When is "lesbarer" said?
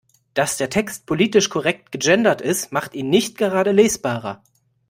3.71-4.41